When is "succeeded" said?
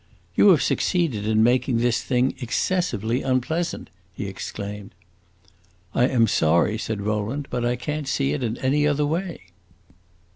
0.63-1.27